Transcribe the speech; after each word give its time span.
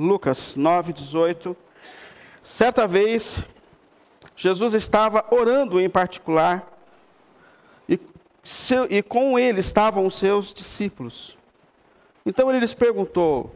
Lucas 0.00 0.56
9, 0.56 0.94
18. 0.94 1.54
Certa 2.42 2.86
vez, 2.86 3.44
Jesus 4.34 4.72
estava 4.72 5.26
orando 5.30 5.78
em 5.78 5.90
particular 5.90 6.66
e, 7.86 8.00
seu, 8.42 8.86
e 8.90 9.02
com 9.02 9.38
ele 9.38 9.60
estavam 9.60 10.06
os 10.06 10.14
seus 10.14 10.54
discípulos. 10.54 11.36
Então 12.24 12.48
ele 12.48 12.60
lhes 12.60 12.72
perguntou: 12.72 13.54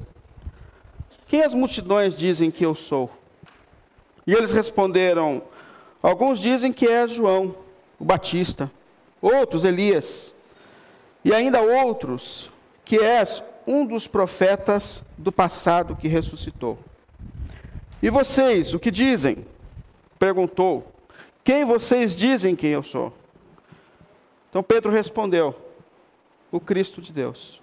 Quem 1.27 1.43
as 1.43 1.55
multidões 1.55 2.15
dizem 2.15 2.51
que 2.51 2.65
eu 2.65 2.75
sou? 2.75 3.11
E 4.27 4.35
eles 4.35 4.53
responderam: 4.53 5.43
Alguns 6.03 6.39
dizem 6.39 6.75
que 6.75 6.87
é 6.87 7.09
João, 7.09 7.57
o 7.99 8.05
Batista, 8.05 8.71
outros 9.23 9.65
Elias, 9.65 10.35
e 11.25 11.33
ainda 11.33 11.63
outros 11.63 12.51
que 12.85 12.99
és 12.99 13.43
um 13.67 13.87
dos 13.87 14.07
profetas 14.07 15.03
do 15.17 15.33
passado 15.33 15.97
que 15.97 16.09
ressuscitou. 16.09 16.79
E 18.03 18.11
vocês, 18.11 18.75
o 18.75 18.79
que 18.79 18.91
dizem? 18.91 19.47
Perguntou. 20.19 20.93
Quem 21.43 21.65
vocês 21.65 22.15
dizem 22.15 22.55
que 22.55 22.67
eu 22.67 22.83
sou? 22.83 23.13
Então 24.51 24.63
Pedro 24.63 24.93
respondeu: 24.93 25.55
O 26.53 26.61
Cristo 26.61 27.01
de 27.01 27.13
Deus. 27.13 27.61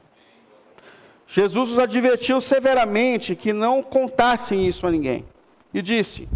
Jesus 1.28 1.72
os 1.72 1.80
advertiu 1.80 2.42
severamente 2.42 3.38
que 3.38 3.54
não 3.54 3.82
contassem 3.82 4.68
isso 4.68 4.86
a 4.86 4.92
ninguém. 4.92 5.26
E 5.74 5.82
disse: 5.82 6.28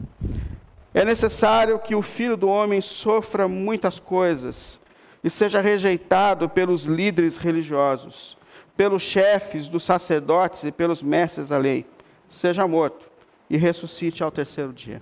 É 0.93 1.03
necessário 1.03 1.77
que 1.79 1.93
o 1.93 2.01
filho 2.01 2.37
do 2.37 2.47
homem 2.47 2.79
sofra 2.79 3.47
muitas 3.47 3.99
coisas 3.99 4.79
e 5.23 5.29
seja 5.29 5.59
rejeitado 5.59 6.47
pelos 6.47 6.85
líderes 6.85 7.35
religiosos, 7.35 8.37
pelos 8.75 9.01
chefes 9.01 9.67
dos 9.67 9.83
sacerdotes 9.83 10.63
e 10.63 10.71
pelos 10.71 11.01
mestres 11.01 11.49
da 11.49 11.57
lei. 11.57 11.85
Seja 12.27 12.67
morto 12.67 13.05
e 13.49 13.57
ressuscite 13.57 14.23
ao 14.23 14.31
terceiro 14.31 14.73
dia. 14.73 15.01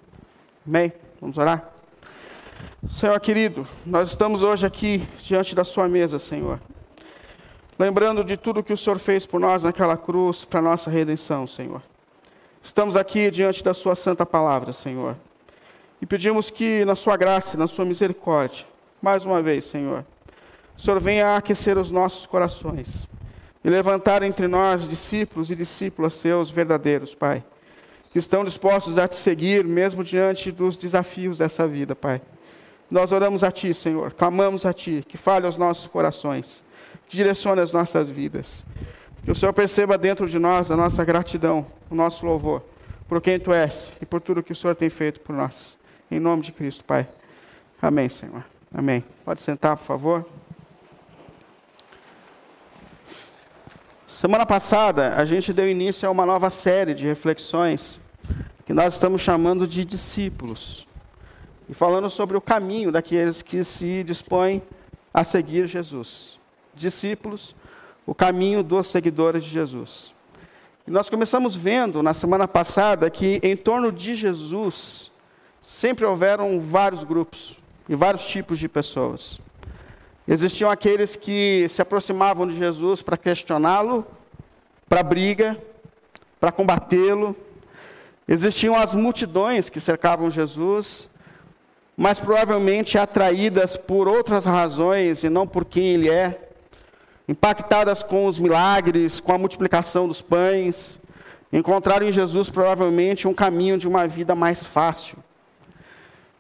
Amém? 0.65 0.93
Vamos 1.19 1.37
orar? 1.37 1.69
Senhor 2.89 3.19
querido, 3.19 3.67
nós 3.85 4.09
estamos 4.09 4.43
hoje 4.43 4.65
aqui 4.65 5.05
diante 5.19 5.55
da 5.55 5.63
Sua 5.63 5.87
mesa, 5.87 6.19
Senhor. 6.19 6.59
Lembrando 7.79 8.23
de 8.23 8.37
tudo 8.37 8.63
que 8.63 8.73
o 8.73 8.77
Senhor 8.77 8.99
fez 8.99 9.25
por 9.25 9.39
nós 9.39 9.63
naquela 9.63 9.97
cruz, 9.97 10.45
para 10.45 10.61
nossa 10.61 10.89
redenção, 10.89 11.47
Senhor. 11.47 11.81
Estamos 12.61 12.95
aqui 12.95 13.31
diante 13.31 13.63
da 13.63 13.73
Sua 13.73 13.95
santa 13.95 14.25
palavra, 14.25 14.71
Senhor. 14.71 15.15
E 16.01 16.05
pedimos 16.05 16.49
que, 16.49 16.85
na 16.85 16.95
Sua 16.95 17.17
graça, 17.17 17.57
na 17.57 17.67
Sua 17.67 17.83
misericórdia, 17.83 18.65
mais 19.01 19.25
uma 19.25 19.41
vez, 19.41 19.65
Senhor, 19.65 20.05
o 20.77 20.81
Senhor 20.81 20.99
venha 20.99 21.35
aquecer 21.35 21.77
os 21.77 21.89
nossos 21.89 22.25
corações 22.25 23.07
e 23.63 23.69
levantar 23.69 24.23
entre 24.23 24.47
nós 24.47 24.87
discípulos 24.87 25.49
e 25.49 25.55
discípulas 25.55 26.13
seus 26.13 26.49
verdadeiros, 26.49 27.15
Pai, 27.15 27.43
que 28.11 28.19
estão 28.19 28.43
dispostos 28.43 28.97
a 28.97 29.07
te 29.07 29.15
seguir 29.15 29.65
mesmo 29.65 30.03
diante 30.03 30.51
dos 30.51 30.75
desafios 30.75 31.37
dessa 31.37 31.67
vida, 31.67 31.95
Pai. 31.95 32.21
Nós 32.91 33.11
oramos 33.11 33.43
a 33.43 33.51
Ti, 33.51 33.73
Senhor, 33.73 34.13
clamamos 34.13 34.65
a 34.65 34.73
Ti, 34.73 35.03
que 35.07 35.17
fale 35.17 35.45
aos 35.45 35.57
nossos 35.57 35.87
corações, 35.87 36.63
que 37.07 37.15
direcione 37.15 37.61
as 37.61 37.71
nossas 37.71 38.09
vidas. 38.09 38.65
Que 39.23 39.31
o 39.31 39.35
Senhor 39.35 39.53
perceba 39.53 39.97
dentro 39.97 40.27
de 40.27 40.37
nós 40.37 40.69
a 40.69 40.75
nossa 40.75 41.03
gratidão, 41.05 41.65
o 41.89 41.95
nosso 41.95 42.25
louvor, 42.25 42.61
por 43.07 43.21
quem 43.21 43.39
Tu 43.39 43.53
és 43.53 43.93
e 44.01 44.05
por 44.05 44.19
tudo 44.19 44.43
que 44.43 44.51
o 44.51 44.55
Senhor 44.55 44.75
tem 44.75 44.89
feito 44.89 45.21
por 45.21 45.33
nós. 45.33 45.77
Em 46.11 46.19
nome 46.19 46.43
de 46.43 46.51
Cristo, 46.51 46.83
Pai. 46.83 47.07
Amém, 47.81 48.09
Senhor. 48.09 48.43
Amém. 48.73 49.03
Pode 49.25 49.41
sentar, 49.41 49.77
por 49.77 49.83
favor. 49.83 50.25
Semana 54.23 54.45
passada, 54.45 55.15
a 55.17 55.25
gente 55.25 55.51
deu 55.51 55.69
início 55.69 56.07
a 56.07 56.11
uma 56.11 56.25
nova 56.25 56.49
série 56.49 56.93
de 56.93 57.05
reflexões 57.05 57.99
que 58.65 58.71
nós 58.71 58.93
estamos 58.93 59.19
chamando 59.19 59.67
de 59.67 59.83
discípulos. 59.83 60.87
E 61.67 61.73
falando 61.73 62.09
sobre 62.09 62.37
o 62.37 62.39
caminho 62.39 62.89
daqueles 62.89 63.41
que 63.41 63.65
se 63.65 64.01
dispõem 64.01 64.63
a 65.13 65.25
seguir 65.25 65.67
Jesus. 65.67 66.39
Discípulos 66.73 67.53
o 68.07 68.15
caminho 68.15 68.63
dos 68.63 68.87
seguidores 68.87 69.43
de 69.43 69.49
Jesus. 69.49 70.13
E 70.87 70.89
nós 70.89 71.09
começamos 71.09 71.53
vendo 71.53 72.01
na 72.01 72.13
semana 72.13 72.47
passada 72.47 73.09
que 73.09 73.41
em 73.43 73.57
torno 73.57 73.91
de 73.91 74.15
Jesus 74.15 75.11
sempre 75.61 76.05
houveram 76.05 76.61
vários 76.61 77.03
grupos 77.03 77.57
e 77.89 77.93
vários 77.93 78.23
tipos 78.23 78.57
de 78.57 78.69
pessoas. 78.69 79.37
Existiam 80.27 80.69
aqueles 80.69 81.15
que 81.15 81.67
se 81.69 81.81
aproximavam 81.81 82.47
de 82.47 82.57
Jesus 82.57 83.01
para 83.01 83.17
questioná-lo, 83.17 84.05
para 84.87 85.03
briga, 85.03 85.57
para 86.39 86.51
combatê-lo. 86.51 87.35
Existiam 88.27 88.75
as 88.75 88.93
multidões 88.93 89.69
que 89.69 89.79
cercavam 89.79 90.31
Jesus, 90.31 91.09
mas 91.97 92.19
provavelmente 92.19 92.97
atraídas 92.97 93.75
por 93.75 94.07
outras 94.07 94.45
razões 94.45 95.23
e 95.23 95.29
não 95.29 95.45
por 95.45 95.65
quem 95.65 95.93
ele 95.93 96.09
é 96.09 96.39
impactadas 97.27 98.03
com 98.03 98.25
os 98.25 98.37
milagres, 98.37 99.19
com 99.19 99.31
a 99.33 99.37
multiplicação 99.37 100.07
dos 100.07 100.21
pães, 100.21 100.99
encontraram 101.51 102.07
em 102.07 102.11
Jesus 102.11 102.49
provavelmente 102.49 103.27
um 103.27 103.33
caminho 103.33 103.77
de 103.77 103.87
uma 103.87 104.07
vida 104.07 104.35
mais 104.35 104.63
fácil. 104.63 105.17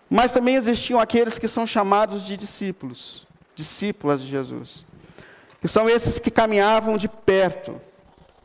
Mas 0.09 0.31
também 0.31 0.55
existiam 0.55 0.99
aqueles 0.99 1.39
que 1.39 1.47
são 1.47 1.65
chamados 1.65 2.23
de 2.23 2.35
discípulos, 2.35 3.25
discípulas 3.55 4.21
de 4.21 4.27
Jesus, 4.27 4.85
que 5.61 5.67
são 5.67 5.89
esses 5.89 6.19
que 6.19 6.31
caminhavam 6.31 6.97
de 6.97 7.07
perto, 7.07 7.79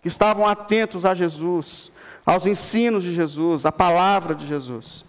que 0.03 0.09
estavam 0.09 0.47
atentos 0.47 1.05
a 1.05 1.15
Jesus, 1.15 1.93
aos 2.25 2.47
ensinos 2.47 3.05
de 3.05 3.15
Jesus, 3.15 3.67
à 3.67 3.73
palavra 3.73 4.35
de 4.35 4.47
Jesus. 4.47 5.05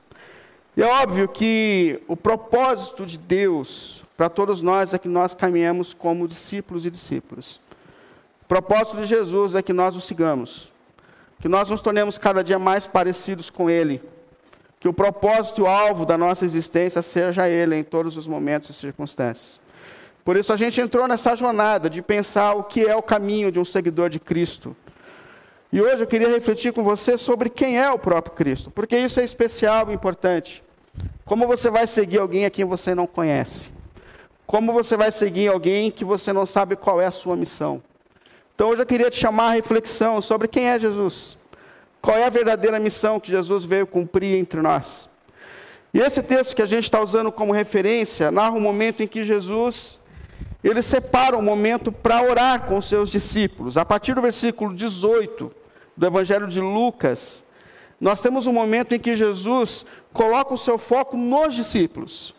E 0.76 0.82
é 0.82 0.88
óbvio 0.88 1.28
que 1.28 2.02
o 2.08 2.16
propósito 2.16 3.06
de 3.06 3.18
Deus 3.18 4.04
para 4.20 4.30
todos 4.30 4.62
nós 4.62 4.94
é 4.94 4.98
que 4.98 5.08
nós 5.08 5.34
caminhemos 5.34 5.94
como 5.94 6.28
discípulos 6.28 6.86
e 6.86 6.92
discípulas. 6.92 7.62
O 8.42 8.46
propósito 8.50 8.98
de 8.98 9.08
Jesus 9.08 9.56
é 9.56 9.62
que 9.62 9.72
nós 9.72 9.96
o 9.96 10.02
sigamos, 10.02 10.74
que 11.40 11.48
nós 11.48 11.70
nos 11.70 11.80
tornemos 11.80 12.18
cada 12.18 12.44
dia 12.44 12.60
mais 12.60 12.86
parecidos 12.86 13.50
com 13.50 13.70
Ele, 13.70 14.04
que 14.78 14.90
o 14.90 14.94
propósito 14.94 15.62
e 15.62 15.64
o 15.64 15.68
alvo 15.68 16.06
da 16.06 16.18
nossa 16.18 16.44
existência 16.44 17.02
seja 17.02 17.48
Ele 17.48 17.78
em 17.78 17.84
todos 17.84 18.18
os 18.18 18.28
momentos 18.28 18.70
e 18.70 18.74
circunstâncias. 18.74 19.62
Por 20.24 20.38
isso 20.38 20.54
a 20.54 20.56
gente 20.56 20.80
entrou 20.80 21.08
nessa 21.08 21.36
jornada 21.36 21.90
de 21.90 22.02
pensar 22.02 22.54
o 22.54 22.64
que 22.64 22.86
é 22.86 22.96
o 22.96 23.02
caminho 23.02 23.52
de 23.52 23.60
um 23.60 23.66
seguidor 23.66 24.10
de 24.10 24.20
Cristo. 24.20 24.76
E 25.72 25.82
hoje 25.82 26.04
eu 26.04 26.08
queria 26.08 26.30
refletir 26.30 26.74
com 26.74 26.84
você 26.84 27.18
sobre 27.18 27.50
quem 27.50 27.80
é 27.80 27.92
o 27.92 28.00
próprio 28.00 28.36
Cristo, 28.36 28.72
porque 28.72 28.98
isso 28.98 29.20
é 29.20 29.24
especial 29.24 29.90
e 29.90 29.94
importante. 29.94 30.64
Como 31.26 31.46
você 31.46 31.70
vai 31.70 31.86
seguir 31.86 32.20
alguém 32.20 32.46
a 32.46 32.50
quem 32.50 32.66
você 32.66 32.96
não 32.96 33.06
conhece? 33.06 33.70
Como 34.48 34.74
você 34.74 34.98
vai 34.98 35.12
seguir 35.12 35.48
alguém 35.48 35.92
que 35.92 36.04
você 36.04 36.34
não 36.34 36.46
sabe 36.46 36.76
qual 36.76 37.00
é 37.00 37.06
a 37.06 37.12
sua 37.12 37.36
missão? 37.36 37.84
Então 38.56 38.70
hoje 38.70 38.82
eu 38.82 38.86
queria 38.86 39.12
te 39.12 39.18
chamar 39.18 39.50
a 39.50 39.54
reflexão 39.54 40.20
sobre 40.22 40.48
quem 40.48 40.68
é 40.68 40.80
Jesus. 40.80 41.38
Qual 42.02 42.18
é 42.18 42.26
a 42.26 42.30
verdadeira 42.30 42.80
missão 42.80 43.20
que 43.20 43.30
Jesus 43.30 43.64
veio 43.64 43.86
cumprir 43.86 44.40
entre 44.40 44.60
nós? 44.62 45.08
E 45.94 46.00
esse 46.00 46.24
texto 46.24 46.56
que 46.56 46.62
a 46.62 46.66
gente 46.66 46.84
está 46.84 47.00
usando 47.00 47.32
como 47.32 47.54
referência 47.54 48.32
narra 48.32 48.56
um 48.56 48.60
momento 48.60 49.04
em 49.04 49.08
que 49.08 49.24
Jesus 49.24 49.99
ele 50.64 50.82
separa 50.82 51.38
um 51.38 51.42
momento 51.42 51.92
para 51.92 52.22
orar 52.22 52.66
com 52.66 52.82
seus 52.82 53.10
discípulos. 53.10 53.78
A 53.78 53.86
partir 53.86 54.14
do 54.14 54.22
versículo 54.22 54.76
18 54.76 55.52
do 55.96 56.06
Evangelho 56.06 56.48
de 56.48 56.60
Lucas, 56.60 57.44
nós 58.00 58.22
temos 58.22 58.48
um 58.48 58.54
momento 58.54 58.94
em 58.94 59.00
que 59.00 59.16
Jesus 59.16 59.86
coloca 60.12 60.54
o 60.54 60.58
seu 60.58 60.78
foco 60.78 61.18
nos 61.18 61.54
discípulos. 61.54 62.34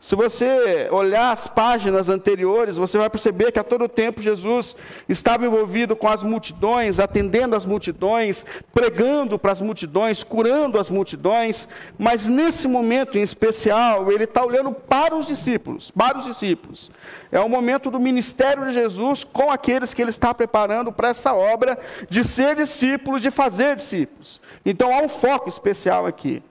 Se 0.00 0.16
você 0.16 0.88
olhar 0.90 1.30
as 1.30 1.46
páginas 1.46 2.08
anteriores, 2.08 2.78
você 2.78 2.96
vai 2.96 3.10
perceber 3.10 3.52
que 3.52 3.58
a 3.58 3.64
todo 3.64 3.86
tempo 3.86 4.22
Jesus 4.22 4.74
estava 5.06 5.44
envolvido 5.44 5.94
com 5.94 6.08
as 6.08 6.22
multidões, 6.22 6.98
atendendo 6.98 7.54
as 7.54 7.66
multidões, 7.66 8.46
pregando 8.72 9.38
para 9.38 9.52
as 9.52 9.60
multidões, 9.60 10.24
curando 10.24 10.80
as 10.80 10.88
multidões, 10.88 11.68
mas 11.98 12.26
nesse 12.26 12.66
momento 12.66 13.18
em 13.18 13.20
especial, 13.20 14.10
ele 14.10 14.24
está 14.24 14.42
olhando 14.42 14.72
para 14.72 15.14
os 15.14 15.26
discípulos, 15.26 15.90
para 15.90 16.16
os 16.16 16.24
discípulos. 16.24 16.90
É 17.30 17.38
o 17.38 17.48
momento 17.48 17.90
do 17.90 18.00
ministério 18.00 18.64
de 18.66 18.72
Jesus 18.72 19.22
com 19.22 19.50
aqueles 19.50 19.92
que 19.92 20.00
ele 20.00 20.10
está 20.10 20.32
preparando 20.32 20.90
para 20.90 21.08
essa 21.08 21.34
obra 21.34 21.78
de 22.08 22.24
ser 22.24 22.56
discípulo, 22.56 23.20
de 23.20 23.30
fazer 23.30 23.76
discípulos. 23.76 24.40
Então 24.64 24.94
há 24.94 25.02
um 25.02 25.10
foco 25.10 25.50
especial 25.50 26.06
aqui. 26.06 26.42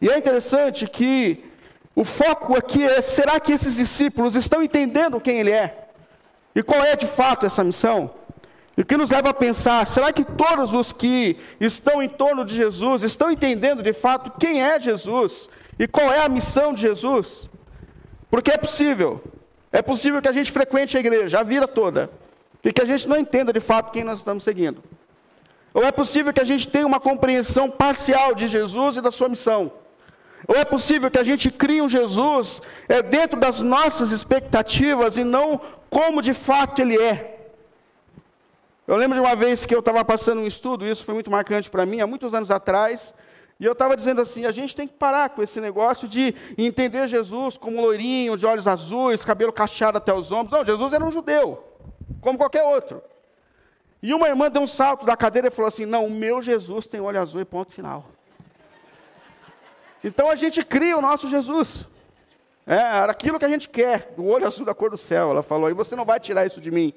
E 0.00 0.10
é 0.10 0.18
interessante 0.18 0.84
que 0.86 1.47
o 1.98 2.04
foco 2.04 2.56
aqui 2.56 2.84
é: 2.84 3.00
será 3.00 3.40
que 3.40 3.50
esses 3.50 3.74
discípulos 3.74 4.36
estão 4.36 4.62
entendendo 4.62 5.20
quem 5.20 5.40
Ele 5.40 5.50
é? 5.50 5.88
E 6.54 6.62
qual 6.62 6.84
é 6.84 6.94
de 6.94 7.08
fato 7.08 7.44
essa 7.44 7.64
missão? 7.64 8.12
E 8.76 8.82
o 8.82 8.86
que 8.86 8.96
nos 8.96 9.10
leva 9.10 9.30
a 9.30 9.34
pensar: 9.34 9.84
será 9.84 10.12
que 10.12 10.22
todos 10.22 10.72
os 10.72 10.92
que 10.92 11.36
estão 11.58 12.00
em 12.00 12.08
torno 12.08 12.44
de 12.44 12.54
Jesus 12.54 13.02
estão 13.02 13.32
entendendo 13.32 13.82
de 13.82 13.92
fato 13.92 14.30
quem 14.38 14.62
é 14.62 14.78
Jesus 14.78 15.50
e 15.76 15.88
qual 15.88 16.12
é 16.12 16.20
a 16.24 16.28
missão 16.28 16.72
de 16.72 16.82
Jesus? 16.82 17.50
Porque 18.30 18.52
é 18.52 18.56
possível, 18.56 19.20
é 19.72 19.82
possível 19.82 20.22
que 20.22 20.28
a 20.28 20.32
gente 20.32 20.52
frequente 20.52 20.96
a 20.96 21.00
igreja 21.00 21.40
a 21.40 21.42
vida 21.42 21.66
toda 21.66 22.08
e 22.62 22.72
que 22.72 22.80
a 22.80 22.86
gente 22.86 23.08
não 23.08 23.16
entenda 23.16 23.52
de 23.52 23.58
fato 23.58 23.90
quem 23.90 24.04
nós 24.04 24.20
estamos 24.20 24.44
seguindo. 24.44 24.84
Ou 25.74 25.82
é 25.82 25.90
possível 25.90 26.32
que 26.32 26.40
a 26.40 26.44
gente 26.44 26.68
tenha 26.68 26.86
uma 26.86 27.00
compreensão 27.00 27.68
parcial 27.68 28.36
de 28.36 28.46
Jesus 28.46 28.98
e 28.98 29.00
da 29.00 29.10
sua 29.10 29.28
missão? 29.28 29.72
Ou 30.48 30.56
é 30.56 30.64
possível 30.64 31.10
que 31.10 31.18
a 31.18 31.22
gente 31.22 31.50
crie 31.50 31.82
um 31.82 31.88
Jesus 31.90 32.62
é, 32.88 33.02
dentro 33.02 33.38
das 33.38 33.60
nossas 33.60 34.10
expectativas 34.10 35.18
e 35.18 35.22
não 35.22 35.60
como 35.90 36.22
de 36.22 36.32
fato 36.32 36.80
ele 36.80 36.98
é? 36.98 37.50
Eu 38.86 38.96
lembro 38.96 39.18
de 39.18 39.20
uma 39.22 39.36
vez 39.36 39.66
que 39.66 39.74
eu 39.74 39.80
estava 39.80 40.02
passando 40.02 40.40
um 40.40 40.46
estudo, 40.46 40.86
isso 40.86 41.04
foi 41.04 41.12
muito 41.12 41.30
marcante 41.30 41.68
para 41.68 41.84
mim, 41.84 42.00
há 42.00 42.06
muitos 42.06 42.32
anos 42.32 42.50
atrás, 42.50 43.14
e 43.60 43.64
eu 43.66 43.72
estava 43.72 43.94
dizendo 43.94 44.22
assim: 44.22 44.46
a 44.46 44.50
gente 44.50 44.74
tem 44.74 44.88
que 44.88 44.94
parar 44.94 45.28
com 45.28 45.42
esse 45.42 45.60
negócio 45.60 46.08
de 46.08 46.34
entender 46.56 47.06
Jesus 47.06 47.58
como 47.58 47.82
loirinho, 47.82 48.34
de 48.34 48.46
olhos 48.46 48.66
azuis, 48.66 49.22
cabelo 49.22 49.52
cacheado 49.52 49.98
até 49.98 50.14
os 50.14 50.32
ombros. 50.32 50.52
Não, 50.52 50.64
Jesus 50.64 50.94
era 50.94 51.04
um 51.04 51.12
judeu, 51.12 51.62
como 52.22 52.38
qualquer 52.38 52.62
outro. 52.62 53.02
E 54.02 54.14
uma 54.14 54.28
irmã 54.28 54.50
deu 54.50 54.62
um 54.62 54.66
salto 54.66 55.04
da 55.04 55.14
cadeira 55.14 55.48
e 55.48 55.50
falou 55.50 55.68
assim: 55.68 55.84
Não, 55.84 56.06
o 56.06 56.10
meu 56.10 56.40
Jesus 56.40 56.86
tem 56.86 57.02
olho 57.02 57.20
azul 57.20 57.42
e 57.42 57.44
ponto 57.44 57.70
final. 57.70 58.06
Então 60.02 60.30
a 60.30 60.34
gente 60.34 60.64
cria 60.64 60.96
o 60.96 61.02
nosso 61.02 61.28
Jesus. 61.28 61.86
É, 62.66 62.74
era 62.74 63.12
aquilo 63.12 63.38
que 63.38 63.44
a 63.46 63.48
gente 63.48 63.66
quer, 63.66 64.12
o 64.18 64.24
olho 64.24 64.46
azul 64.46 64.66
da 64.66 64.74
cor 64.74 64.90
do 64.90 64.96
céu, 64.96 65.30
ela 65.30 65.42
falou, 65.42 65.70
e 65.70 65.72
você 65.72 65.96
não 65.96 66.04
vai 66.04 66.20
tirar 66.20 66.44
isso 66.44 66.60
de 66.60 66.70
mim. 66.70 66.92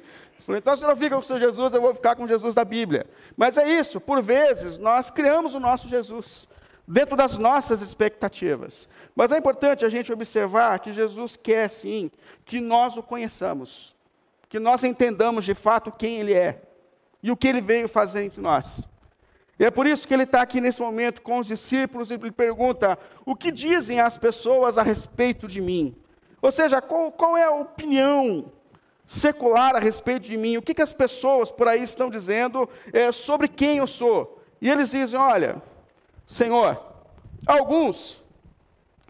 Falou, 0.45 0.57
então 0.57 0.75
se 0.75 0.83
não 0.83 0.95
fica 0.97 1.15
com 1.15 1.21
o 1.21 1.23
seu 1.23 1.39
Jesus, 1.39 1.73
eu 1.73 1.81
vou 1.81 1.93
ficar 1.95 2.13
com 2.15 2.25
o 2.25 2.27
Jesus 2.27 2.53
da 2.53 2.65
Bíblia. 2.65 3.05
Mas 3.37 3.57
é 3.57 3.67
isso, 3.69 4.01
por 4.01 4.21
vezes 4.21 4.77
nós 4.77 5.09
criamos 5.09 5.55
o 5.55 5.61
nosso 5.61 5.87
Jesus 5.87 6.45
dentro 6.85 7.15
das 7.15 7.37
nossas 7.37 7.81
expectativas. 7.81 8.89
Mas 9.15 9.31
é 9.31 9.37
importante 9.37 9.85
a 9.85 9.89
gente 9.89 10.11
observar 10.11 10.79
que 10.79 10.91
Jesus 10.91 11.37
quer 11.37 11.69
sim 11.69 12.11
que 12.43 12.59
nós 12.59 12.97
o 12.97 13.03
conheçamos, 13.03 13.95
que 14.49 14.59
nós 14.59 14.83
entendamos 14.83 15.45
de 15.45 15.53
fato 15.53 15.89
quem 15.89 16.19
Ele 16.19 16.33
é 16.33 16.61
e 17.23 17.31
o 17.31 17.37
que 17.37 17.47
Ele 17.47 17.61
veio 17.61 17.87
fazer 17.87 18.25
entre 18.25 18.41
nós. 18.41 18.85
E 19.61 19.63
é 19.63 19.69
por 19.69 19.85
isso 19.85 20.07
que 20.07 20.13
Ele 20.15 20.23
está 20.23 20.41
aqui 20.41 20.59
nesse 20.59 20.81
momento 20.81 21.21
com 21.21 21.37
os 21.37 21.45
discípulos 21.45 22.09
e 22.09 22.17
lhe 22.17 22.31
pergunta: 22.31 22.97
o 23.23 23.35
que 23.35 23.51
dizem 23.51 23.99
as 23.99 24.17
pessoas 24.17 24.75
a 24.75 24.81
respeito 24.81 25.47
de 25.47 25.61
mim? 25.61 25.95
Ou 26.41 26.51
seja, 26.51 26.81
qual, 26.81 27.11
qual 27.11 27.37
é 27.37 27.43
a 27.43 27.51
opinião 27.51 28.51
secular 29.05 29.75
a 29.75 29.79
respeito 29.79 30.23
de 30.23 30.35
mim? 30.35 30.57
O 30.57 30.63
que, 30.63 30.73
que 30.73 30.81
as 30.81 30.91
pessoas 30.91 31.51
por 31.51 31.67
aí 31.67 31.83
estão 31.83 32.09
dizendo 32.09 32.67
é, 32.91 33.11
sobre 33.11 33.47
quem 33.47 33.77
eu 33.77 33.85
sou? 33.85 34.41
E 34.59 34.67
eles 34.67 34.89
dizem: 34.89 35.19
olha, 35.19 35.61
Senhor. 36.25 36.83
Alguns 37.45 38.23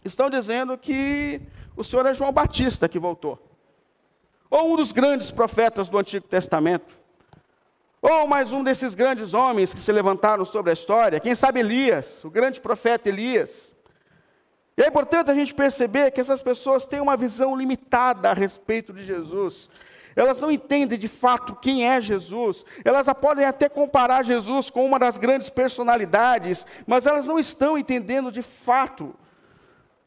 estão 0.03 0.29
dizendo 0.29 0.77
que 0.77 1.41
o 1.77 1.83
Senhor 1.83 2.05
é 2.05 2.13
João 2.13 2.33
Batista 2.33 2.89
que 2.89 2.99
voltou. 2.99 3.39
Ou 4.49 4.73
um 4.73 4.75
dos 4.75 4.91
grandes 4.91 5.31
profetas 5.31 5.87
do 5.87 5.97
Antigo 5.97 6.27
Testamento. 6.27 7.00
Ou 8.01 8.27
mais 8.27 8.51
um 8.51 8.63
desses 8.63 8.95
grandes 8.95 9.33
homens 9.33 9.73
que 9.73 9.79
se 9.79 9.91
levantaram 9.91 10.43
sobre 10.43 10.71
a 10.71 10.73
história. 10.73 11.19
Quem 11.19 11.35
sabe 11.35 11.59
Elias, 11.59 12.23
o 12.23 12.29
grande 12.29 12.59
profeta 12.59 13.09
Elias. 13.09 13.73
E 14.75 14.81
é 14.81 14.87
importante 14.87 15.29
a 15.29 15.35
gente 15.35 15.53
perceber 15.53 16.11
que 16.11 16.19
essas 16.19 16.41
pessoas 16.41 16.85
têm 16.85 16.99
uma 16.99 17.15
visão 17.15 17.55
limitada 17.55 18.31
a 18.31 18.33
respeito 18.33 18.91
de 18.91 19.05
Jesus 19.05 19.69
elas 20.15 20.39
não 20.39 20.51
entendem 20.51 20.97
de 20.97 21.07
fato 21.07 21.55
quem 21.55 21.87
é 21.87 21.99
Jesus, 22.01 22.65
elas 22.83 23.07
podem 23.19 23.45
até 23.45 23.69
comparar 23.69 24.23
Jesus 24.23 24.69
com 24.69 24.85
uma 24.85 24.99
das 24.99 25.17
grandes 25.17 25.49
personalidades, 25.49 26.65
mas 26.85 27.05
elas 27.05 27.25
não 27.25 27.39
estão 27.39 27.77
entendendo 27.77 28.31
de 28.31 28.41
fato 28.41 29.15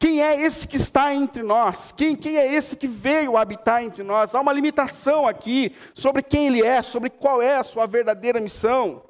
quem 0.05 0.21
é 0.21 0.39
esse 0.39 0.67
que 0.67 0.77
está 0.77 1.15
entre 1.15 1.41
nós, 1.41 1.91
quem, 1.91 2.15
quem 2.15 2.37
é 2.37 2.53
esse 2.53 2.75
que 2.75 2.87
veio 2.87 3.35
habitar 3.35 3.83
entre 3.83 4.03
nós. 4.03 4.35
Há 4.35 4.39
uma 4.39 4.53
limitação 4.53 5.27
aqui 5.27 5.75
sobre 5.95 6.21
quem 6.21 6.45
ele 6.45 6.63
é, 6.63 6.83
sobre 6.83 7.09
qual 7.09 7.41
é 7.41 7.55
a 7.55 7.63
sua 7.63 7.87
verdadeira 7.87 8.39
missão. 8.39 9.01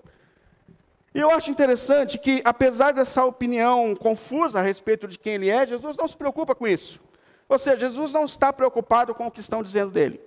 E 1.13 1.19
eu 1.19 1.30
acho 1.31 1.51
interessante 1.51 2.18
que, 2.18 2.42
apesar 2.45 2.94
dessa 2.94 3.25
opinião 3.25 3.94
confusa 3.94 4.59
a 4.59 4.62
respeito 4.62 5.06
de 5.06 5.19
quem 5.19 5.33
ele 5.33 5.50
é, 5.50 5.68
Jesus 5.68 5.97
não 5.97 6.07
se 6.07 6.15
preocupa 6.15 6.56
com 6.56 6.65
isso. 6.65 7.01
Ou 7.50 7.59
seja, 7.59 7.89
Jesus 7.89 8.13
não 8.13 8.24
está 8.24 8.53
preocupado 8.53 9.13
com 9.13 9.27
o 9.27 9.31
que 9.31 9.42
estão 9.42 9.62
dizendo 9.62 9.92
dele. 9.92 10.21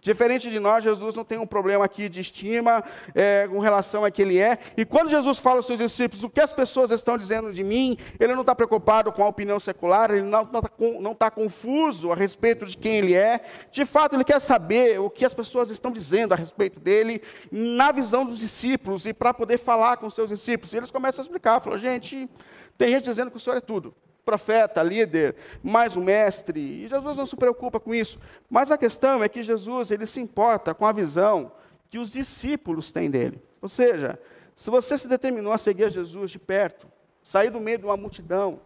Diferente 0.00 0.48
de 0.48 0.60
nós, 0.60 0.84
Jesus 0.84 1.16
não 1.16 1.24
tem 1.24 1.38
um 1.38 1.46
problema 1.46 1.84
aqui 1.84 2.08
de 2.08 2.20
estima 2.20 2.84
é, 3.14 3.48
com 3.48 3.58
relação 3.58 4.04
a 4.04 4.10
que 4.10 4.22
ele 4.22 4.38
é. 4.38 4.58
E 4.76 4.84
quando 4.84 5.10
Jesus 5.10 5.38
fala 5.38 5.56
aos 5.56 5.66
seus 5.66 5.80
discípulos 5.80 6.22
o 6.22 6.30
que 6.30 6.40
as 6.40 6.52
pessoas 6.52 6.92
estão 6.92 7.18
dizendo 7.18 7.52
de 7.52 7.64
mim, 7.64 7.98
ele 8.20 8.32
não 8.34 8.42
está 8.42 8.54
preocupado 8.54 9.10
com 9.10 9.24
a 9.24 9.28
opinião 9.28 9.58
secular, 9.58 10.10
ele 10.12 10.22
não 10.22 10.42
está 10.42 10.62
não 11.00 11.14
tá 11.14 11.30
confuso 11.30 12.12
a 12.12 12.14
respeito 12.14 12.64
de 12.64 12.76
quem 12.76 12.98
ele 12.98 13.14
é. 13.14 13.40
De 13.72 13.84
fato, 13.84 14.14
ele 14.14 14.24
quer 14.24 14.40
saber 14.40 15.00
o 15.00 15.10
que 15.10 15.24
as 15.24 15.34
pessoas 15.34 15.68
estão 15.68 15.90
dizendo 15.90 16.32
a 16.32 16.36
respeito 16.36 16.78
dele 16.78 17.20
na 17.50 17.90
visão 17.90 18.24
dos 18.24 18.38
discípulos 18.38 19.04
e 19.04 19.12
para 19.12 19.34
poder 19.34 19.58
falar 19.58 19.96
com 19.96 20.06
os 20.06 20.14
seus 20.14 20.28
discípulos. 20.28 20.72
E 20.72 20.76
eles 20.76 20.92
começam 20.92 21.22
a 21.22 21.24
explicar, 21.24 21.60
falam, 21.60 21.78
gente, 21.78 22.28
tem 22.76 22.90
gente 22.90 23.04
dizendo 23.04 23.32
que 23.32 23.36
o 23.36 23.40
Senhor 23.40 23.56
é 23.56 23.60
tudo 23.60 23.92
profeta, 24.28 24.82
líder, 24.82 25.36
mais 25.62 25.96
um 25.96 26.04
mestre. 26.04 26.60
E 26.60 26.86
Jesus 26.86 27.16
não 27.16 27.24
se 27.24 27.34
preocupa 27.34 27.80
com 27.80 27.94
isso. 27.94 28.18
Mas 28.50 28.70
a 28.70 28.76
questão 28.76 29.24
é 29.24 29.28
que 29.28 29.42
Jesus 29.42 29.90
ele 29.90 30.04
se 30.04 30.20
importa 30.20 30.74
com 30.74 30.84
a 30.84 30.92
visão 30.92 31.50
que 31.88 31.98
os 31.98 32.12
discípulos 32.12 32.92
têm 32.92 33.10
dele. 33.10 33.40
Ou 33.62 33.70
seja, 33.70 34.20
se 34.54 34.68
você 34.68 34.98
se 34.98 35.08
determinou 35.08 35.50
a 35.50 35.56
seguir 35.56 35.90
Jesus 35.90 36.30
de 36.30 36.38
perto, 36.38 36.86
sair 37.22 37.48
do 37.48 37.58
meio 37.58 37.78
de 37.78 37.86
uma 37.86 37.96
multidão 37.96 38.60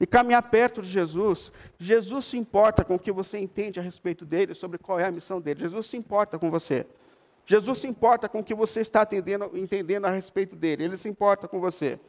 e 0.00 0.04
caminhar 0.04 0.42
perto 0.50 0.82
de 0.82 0.88
Jesus, 0.88 1.52
Jesus 1.78 2.24
se 2.24 2.36
importa 2.36 2.84
com 2.84 2.96
o 2.96 2.98
que 2.98 3.12
você 3.12 3.38
entende 3.38 3.78
a 3.78 3.82
respeito 3.84 4.24
dele, 4.24 4.52
sobre 4.52 4.78
qual 4.78 4.98
é 4.98 5.06
a 5.06 5.12
missão 5.12 5.40
dele. 5.40 5.60
Jesus 5.60 5.86
se 5.86 5.96
importa 5.96 6.40
com 6.40 6.50
você. 6.50 6.84
Jesus 7.46 7.78
se 7.78 7.86
importa 7.86 8.28
com 8.28 8.40
o 8.40 8.44
que 8.44 8.52
você 8.52 8.80
está 8.80 9.06
entendendo 9.54 10.06
a 10.06 10.10
respeito 10.10 10.56
dele. 10.56 10.82
Ele 10.82 10.96
se 10.96 11.08
importa 11.08 11.46
com 11.46 11.60
você. 11.60 12.00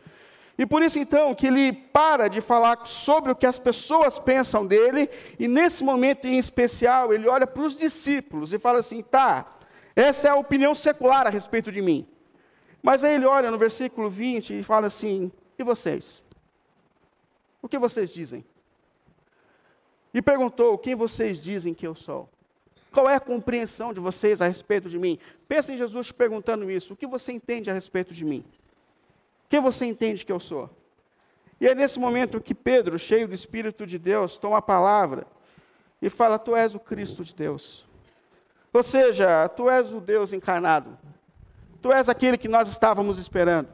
E 0.58 0.66
por 0.66 0.82
isso 0.82 0.98
então 0.98 1.36
que 1.36 1.48
ele 1.48 1.74
para 1.74 2.30
de 2.30 2.40
falar 2.40 2.86
sobre 2.86 3.32
o 3.32 3.36
que 3.36 3.46
as 3.46 3.60
pessoas 3.60 4.18
pensam 4.18 4.66
dele, 4.66 5.10
e 5.38 5.48
nesse 5.48 5.84
momento 5.84 6.26
em 6.26 6.38
especial 6.38 7.14
ele 7.14 7.28
olha 7.28 7.46
para 7.46 7.62
os 7.62 7.78
discípulos 7.78 8.54
e 8.54 8.60
fala 8.60 8.80
assim: 8.80 9.02
tá, 9.02 9.58
essa 9.96 10.28
é 10.28 10.32
a 10.32 10.36
opinião 10.36 10.74
secular 10.74 11.28
a 11.28 11.30
respeito 11.30 11.72
de 11.72 11.82
mim. 11.82 12.08
Mas 12.82 13.04
aí 13.04 13.16
ele 13.16 13.26
olha 13.26 13.52
no 13.52 13.58
versículo 13.58 14.10
20 14.10 14.60
e 14.60 14.64
fala 14.64 14.88
assim: 14.88 15.32
e 15.60 15.64
vocês? 15.64 16.24
O 17.62 17.68
que 17.68 17.78
vocês 17.78 18.10
dizem? 18.10 18.46
E 20.14 20.22
perguntou: 20.22 20.78
quem 20.78 20.96
vocês 20.96 21.42
dizem 21.42 21.74
que 21.74 21.86
eu 21.86 21.96
sou? 21.96 22.30
Qual 22.94 23.10
é 23.10 23.16
a 23.16 23.20
compreensão 23.20 23.94
de 23.94 24.00
vocês 24.00 24.42
a 24.42 24.48
respeito 24.48 24.88
de 24.88 24.98
mim? 24.98 25.20
Pensa 25.50 25.74
em 25.74 25.78
Jesus 25.78 26.08
te 26.08 26.14
perguntando 26.14 26.72
isso: 26.72 26.94
o 26.94 26.96
que 26.96 27.06
você 27.06 27.34
entende 27.34 27.70
a 27.70 27.74
respeito 27.74 28.14
de 28.14 28.24
mim? 28.24 28.46
Quem 29.50 29.60
você 29.60 29.86
entende 29.86 30.26
que 30.26 30.32
eu 30.32 30.40
sou? 30.40 30.70
E 31.60 31.68
é 31.68 31.76
nesse 31.76 32.00
momento 32.00 32.42
que 32.42 32.54
Pedro, 32.54 33.00
cheio 33.00 33.28
do 33.28 33.34
Espírito 33.34 33.86
de 33.86 33.98
Deus, 33.98 34.38
toma 34.38 34.58
a 34.58 34.62
palavra 34.62 35.26
e 36.02 36.10
fala: 36.10 36.38
Tu 36.38 36.56
és 36.56 36.76
o 36.76 36.80
Cristo 36.80 37.24
de 37.24 37.34
Deus. 37.34 37.86
Ou 38.74 38.84
seja, 38.84 39.48
tu 39.50 39.70
és 39.70 39.94
o 39.94 40.02
Deus 40.02 40.34
encarnado. 40.34 40.98
Tu 41.82 41.94
és 41.94 42.10
aquele 42.10 42.38
que 42.38 42.48
nós 42.48 42.68
estávamos 42.68 43.18
esperando. 43.18 43.70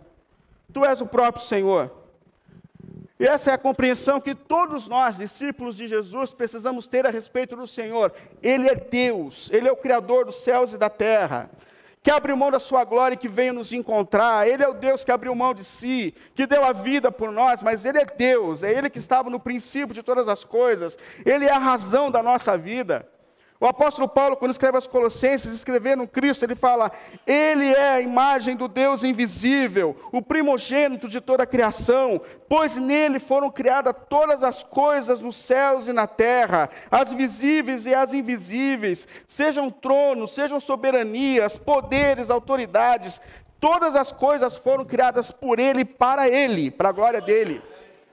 Tu 0.72 0.86
és 0.86 1.02
o 1.02 1.08
próprio 1.08 1.44
Senhor. 1.44 1.92
E 3.20 3.26
essa 3.26 3.52
é 3.52 3.54
a 3.54 3.58
compreensão 3.58 4.20
que 4.20 4.34
todos 4.34 4.88
nós, 4.88 5.18
discípulos 5.18 5.76
de 5.76 5.88
Jesus, 5.88 6.34
precisamos 6.34 6.88
ter 6.88 7.06
a 7.06 7.10
respeito 7.10 7.56
do 7.56 7.68
Senhor. 7.68 8.14
Ele 8.42 8.68
é 8.68 8.76
Deus, 8.76 9.50
Ele 9.52 9.68
é 9.68 9.72
o 9.72 9.78
Criador 9.78 10.26
dos 10.26 10.36
céus 10.36 10.74
e 10.74 10.78
da 10.78 10.90
terra 10.90 11.50
que 12.04 12.10
abriu 12.10 12.36
mão 12.36 12.50
da 12.50 12.60
sua 12.60 12.84
glória 12.84 13.16
e 13.16 13.18
que 13.18 13.28
veio 13.28 13.54
nos 13.54 13.72
encontrar. 13.72 14.48
Ele 14.48 14.64
é 14.64 14.68
o 14.68 14.74
Deus 14.74 15.04
que 15.04 15.12
abriu 15.12 15.36
mão 15.36 15.54
de 15.54 15.64
si, 15.64 16.14
que 16.34 16.48
deu 16.48 16.64
a 16.64 16.74
vida 16.74 17.12
por 17.12 17.32
nós, 17.32 17.62
mas 17.62 17.86
Ele 17.86 18.00
é 18.00 18.06
Deus, 18.06 18.64
é 18.64 18.72
Ele 18.72 18.90
que 18.90 18.98
estava 18.98 19.30
no 19.30 19.40
princípio 19.40 19.94
de 19.94 20.02
todas 20.02 20.28
as 20.28 20.44
coisas, 20.44 20.98
Ele 21.26 21.46
é 21.46 21.52
a 21.52 21.60
razão 21.60 22.10
da 22.10 22.24
nossa 22.24 22.58
vida. 22.58 23.08
O 23.62 23.68
apóstolo 23.68 24.10
Paulo, 24.10 24.36
quando 24.36 24.50
escreve 24.50 24.76
aos 24.76 24.88
Colossenses, 24.88 25.54
escrevendo 25.54 26.08
Cristo, 26.08 26.44
ele 26.44 26.56
fala: 26.56 26.92
Ele 27.28 27.72
é 27.72 27.90
a 27.92 28.02
imagem 28.02 28.56
do 28.56 28.68
Deus 28.68 29.04
invisível, 29.04 29.96
o 30.12 30.20
primogênito 30.20 31.08
de 31.08 31.22
toda 31.22 31.44
a 31.44 31.46
criação, 31.46 32.20
pois 32.50 32.76
nele 32.76 33.20
foram 33.20 33.52
criadas 33.52 33.94
todas 34.10 34.44
as 34.44 34.64
coisas 34.64 35.20
nos 35.20 35.36
céus 35.36 35.88
e 35.88 35.94
na 35.94 36.08
terra, 36.08 36.72
as 36.90 37.14
visíveis 37.14 37.86
e 37.86 37.94
as 37.94 38.16
invisíveis, 38.16 39.08
sejam 39.28 39.70
tronos, 39.70 40.32
sejam 40.32 40.60
soberanias, 40.60 41.56
poderes, 41.56 42.32
autoridades, 42.32 43.22
todas 43.60 43.96
as 43.96 44.12
coisas 44.12 44.58
foram 44.58 44.84
criadas 44.84 45.32
por 45.32 45.60
Ele 45.60 45.86
para 45.86 46.28
Ele, 46.28 46.72
para 46.72 46.90
a 46.90 46.94
glória 46.94 47.22
dele. 47.22 47.62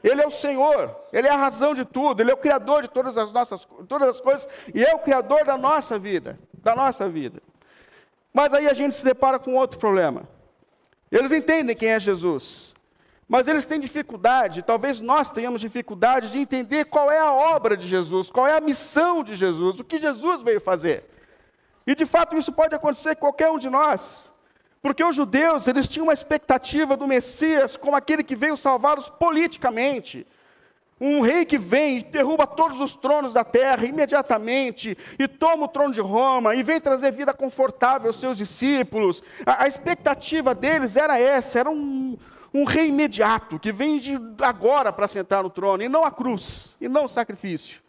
Ele 0.02 0.22
é 0.22 0.26
o 0.26 0.30
Senhor, 0.30 0.94
Ele 1.12 1.26
é 1.26 1.30
a 1.30 1.36
razão 1.36 1.74
de 1.74 1.84
tudo, 1.84 2.20
Ele 2.20 2.30
é 2.30 2.34
o 2.34 2.38
Criador 2.38 2.82
de 2.82 2.88
todas 2.88 3.18
as 3.18 3.32
nossas 3.32 3.66
todas 3.88 4.08
as 4.08 4.20
coisas 4.20 4.48
e 4.72 4.84
é 4.84 4.94
o 4.94 5.00
Criador 5.00 5.44
da 5.44 5.56
nossa 5.56 5.98
vida, 5.98 6.38
da 6.54 6.74
nossa 6.74 7.08
vida. 7.08 7.42
Mas 8.32 8.54
aí 8.54 8.68
a 8.68 8.74
gente 8.74 8.94
se 8.94 9.04
depara 9.04 9.38
com 9.38 9.54
outro 9.54 9.78
problema. 9.78 10.28
Eles 11.10 11.32
entendem 11.32 11.74
quem 11.74 11.88
é 11.88 11.98
Jesus, 11.98 12.74
mas 13.26 13.48
eles 13.48 13.66
têm 13.66 13.80
dificuldade, 13.80 14.62
talvez 14.62 15.00
nós 15.00 15.30
tenhamos 15.30 15.60
dificuldade 15.60 16.30
de 16.30 16.38
entender 16.38 16.84
qual 16.84 17.10
é 17.10 17.18
a 17.18 17.32
obra 17.32 17.76
de 17.76 17.88
Jesus, 17.88 18.30
qual 18.30 18.46
é 18.46 18.56
a 18.56 18.60
missão 18.60 19.24
de 19.24 19.34
Jesus, 19.34 19.80
o 19.80 19.84
que 19.84 20.00
Jesus 20.00 20.42
veio 20.42 20.60
fazer. 20.60 21.04
E 21.86 21.94
de 21.94 22.06
fato 22.06 22.36
isso 22.36 22.52
pode 22.52 22.74
acontecer 22.74 23.16
com 23.16 23.22
qualquer 23.22 23.50
um 23.50 23.58
de 23.58 23.70
nós. 23.70 24.27
Porque 24.80 25.02
os 25.02 25.16
judeus, 25.16 25.66
eles 25.66 25.88
tinham 25.88 26.06
uma 26.06 26.12
expectativa 26.12 26.96
do 26.96 27.06
Messias 27.06 27.76
como 27.76 27.96
aquele 27.96 28.22
que 28.22 28.36
veio 28.36 28.56
salvá-los 28.56 29.08
politicamente. 29.08 30.26
Um 31.00 31.20
rei 31.20 31.44
que 31.44 31.58
vem 31.58 31.98
e 31.98 32.02
derruba 32.02 32.46
todos 32.46 32.80
os 32.80 32.94
tronos 32.94 33.32
da 33.32 33.44
terra 33.44 33.84
imediatamente, 33.84 34.98
e 35.16 35.28
toma 35.28 35.66
o 35.66 35.68
trono 35.68 35.94
de 35.94 36.00
Roma, 36.00 36.56
e 36.56 36.62
vem 36.62 36.80
trazer 36.80 37.12
vida 37.12 37.32
confortável 37.32 38.08
aos 38.08 38.18
seus 38.18 38.36
discípulos. 38.36 39.22
A, 39.46 39.62
a 39.64 39.68
expectativa 39.68 40.54
deles 40.54 40.96
era 40.96 41.18
essa: 41.18 41.60
era 41.60 41.70
um, 41.70 42.18
um 42.52 42.64
rei 42.64 42.88
imediato, 42.88 43.60
que 43.60 43.70
vem 43.70 43.98
de 43.98 44.18
agora 44.40 44.92
para 44.92 45.06
sentar 45.06 45.42
no 45.42 45.50
trono, 45.50 45.84
e 45.84 45.88
não 45.88 46.04
a 46.04 46.10
cruz, 46.10 46.74
e 46.80 46.88
não 46.88 47.04
o 47.04 47.08
sacrifício. 47.08 47.80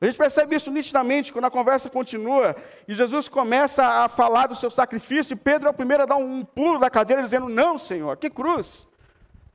A 0.00 0.06
gente 0.06 0.16
percebe 0.16 0.56
isso 0.56 0.70
nitidamente 0.70 1.30
quando 1.30 1.44
a 1.44 1.50
conversa 1.50 1.90
continua 1.90 2.56
e 2.88 2.94
Jesus 2.94 3.28
começa 3.28 3.84
a 3.84 4.08
falar 4.08 4.46
do 4.46 4.54
seu 4.54 4.70
sacrifício, 4.70 5.34
e 5.34 5.36
Pedro 5.36 5.68
é 5.68 5.70
o 5.70 5.74
primeiro 5.74 6.04
a 6.04 6.06
dar 6.06 6.16
um 6.16 6.42
pulo 6.42 6.78
da 6.78 6.88
cadeira, 6.88 7.22
dizendo: 7.22 7.50
Não, 7.50 7.78
Senhor, 7.78 8.16
que 8.16 8.30
cruz, 8.30 8.88